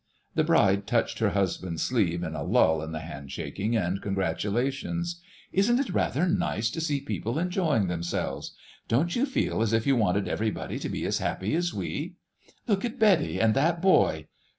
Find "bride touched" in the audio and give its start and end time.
0.43-1.19